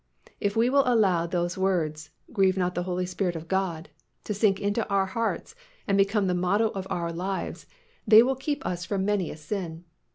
[0.39, 3.87] If we will allow those words, "Grieve not the Holy Spirit of God,"
[4.23, 5.53] to sink into our hearts
[5.87, 7.67] and become the motto of our lives,
[8.07, 9.83] they will keep us from many a sin.